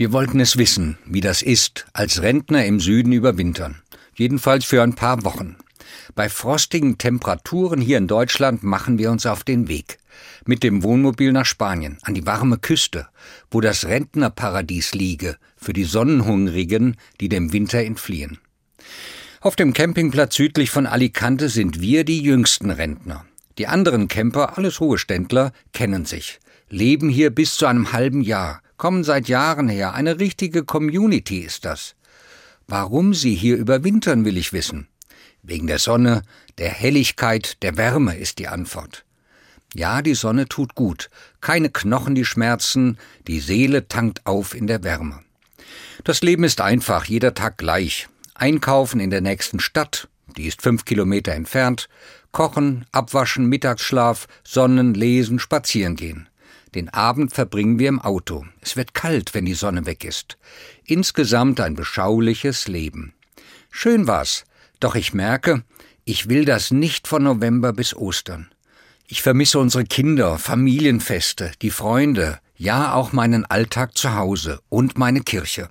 [0.00, 3.82] Wir wollten es wissen, wie das ist, als Rentner im Süden überwintern.
[4.14, 5.56] Jedenfalls für ein paar Wochen.
[6.14, 9.98] Bei frostigen Temperaturen hier in Deutschland machen wir uns auf den Weg.
[10.46, 13.08] Mit dem Wohnmobil nach Spanien, an die warme Küste,
[13.50, 18.38] wo das Rentnerparadies liege, für die Sonnenhungrigen, die dem Winter entfliehen.
[19.42, 23.26] Auf dem Campingplatz südlich von Alicante sind wir die jüngsten Rentner.
[23.58, 26.40] Die anderen Camper, alles Ruheständler, kennen sich,
[26.70, 29.92] leben hier bis zu einem halben Jahr, kommen seit Jahren her.
[29.92, 31.94] Eine richtige Community ist das.
[32.66, 34.88] Warum sie hier überwintern, will ich wissen.
[35.42, 36.22] Wegen der Sonne,
[36.56, 39.04] der Helligkeit, der Wärme ist die Antwort.
[39.74, 41.10] Ja, die Sonne tut gut,
[41.42, 45.20] keine Knochen, die schmerzen, die Seele tankt auf in der Wärme.
[46.02, 48.08] Das Leben ist einfach, jeder Tag gleich.
[48.34, 51.90] Einkaufen in der nächsten Stadt, die ist fünf Kilometer entfernt,
[52.32, 56.29] kochen, abwaschen, Mittagsschlaf, Sonnen, lesen, spazieren gehen.
[56.74, 58.44] Den Abend verbringen wir im Auto.
[58.60, 60.38] Es wird kalt, wenn die Sonne weg ist.
[60.84, 63.12] Insgesamt ein beschauliches Leben.
[63.70, 64.44] Schön war's,
[64.78, 65.64] doch ich merke,
[66.04, 68.50] ich will das nicht von November bis Ostern.
[69.08, 75.22] Ich vermisse unsere Kinder, Familienfeste, die Freunde, ja auch meinen Alltag zu Hause und meine
[75.22, 75.68] Kirche.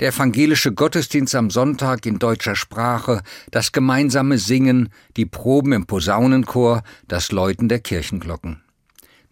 [0.00, 6.82] Der evangelische Gottesdienst am Sonntag in deutscher Sprache, das gemeinsame Singen, die Proben im Posaunenchor,
[7.08, 8.63] das Läuten der Kirchenglocken.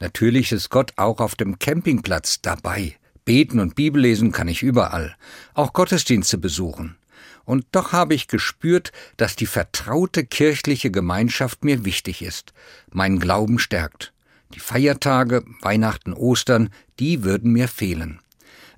[0.03, 2.97] Natürlich ist Gott auch auf dem Campingplatz dabei.
[3.25, 5.15] Beten und Bibellesen kann ich überall,
[5.55, 6.97] auch Gottesdienste besuchen.
[7.45, 12.53] Und doch habe ich gespürt, dass die vertraute kirchliche Gemeinschaft mir wichtig ist,
[12.91, 14.13] meinen Glauben stärkt.
[14.55, 18.19] Die Feiertage, Weihnachten, Ostern, die würden mir fehlen.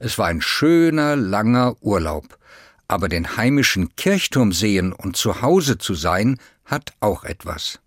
[0.00, 2.36] Es war ein schöner, langer Urlaub.
[2.86, 7.80] Aber den heimischen Kirchturm sehen und zu Hause zu sein, hat auch etwas.